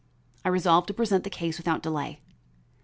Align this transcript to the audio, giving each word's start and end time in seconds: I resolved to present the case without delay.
I 0.43 0.49
resolved 0.49 0.87
to 0.87 0.95
present 0.95 1.23
the 1.25 1.29
case 1.29 1.59
without 1.59 1.83
delay. 1.83 2.21